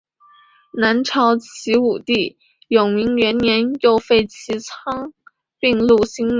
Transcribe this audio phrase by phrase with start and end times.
[0.73, 2.35] 南朝齐武帝
[2.69, 5.13] 永明元年又废齐昌
[5.59, 6.29] 并入兴宁。